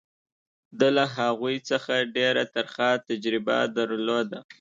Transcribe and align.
ده 0.79 0.87
له 0.97 1.05
هغوی 1.17 1.55
څخه 1.69 1.93
ډېره 2.15 2.43
ترخه 2.55 2.89
تجربه 3.07 3.57
درلوده. 3.77 4.39